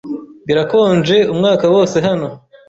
[0.47, 2.27] Birakonje umwaka wose hano.